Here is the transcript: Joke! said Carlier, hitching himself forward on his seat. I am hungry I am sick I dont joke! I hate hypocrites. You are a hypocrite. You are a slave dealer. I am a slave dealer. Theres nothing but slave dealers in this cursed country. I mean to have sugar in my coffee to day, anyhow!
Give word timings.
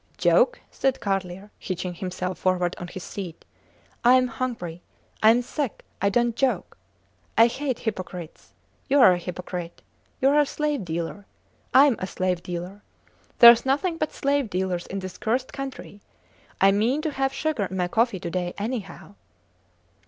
Joke! 0.17 0.59
said 0.71 0.99
Carlier, 0.99 1.51
hitching 1.59 1.93
himself 1.93 2.39
forward 2.39 2.75
on 2.79 2.87
his 2.87 3.03
seat. 3.03 3.45
I 4.03 4.15
am 4.15 4.29
hungry 4.29 4.81
I 5.21 5.29
am 5.29 5.43
sick 5.43 5.85
I 6.01 6.09
dont 6.09 6.35
joke! 6.35 6.75
I 7.37 7.45
hate 7.45 7.77
hypocrites. 7.77 8.55
You 8.89 8.99
are 8.99 9.13
a 9.13 9.19
hypocrite. 9.19 9.83
You 10.19 10.29
are 10.29 10.39
a 10.39 10.45
slave 10.47 10.83
dealer. 10.85 11.27
I 11.71 11.85
am 11.85 11.97
a 11.99 12.07
slave 12.07 12.41
dealer. 12.41 12.81
Theres 13.37 13.63
nothing 13.63 13.99
but 13.99 14.11
slave 14.11 14.49
dealers 14.49 14.87
in 14.87 14.97
this 14.97 15.19
cursed 15.19 15.53
country. 15.53 16.01
I 16.59 16.71
mean 16.71 17.03
to 17.03 17.11
have 17.11 17.31
sugar 17.31 17.65
in 17.65 17.77
my 17.77 17.87
coffee 17.87 18.19
to 18.21 18.31
day, 18.31 18.55
anyhow! 18.57 19.13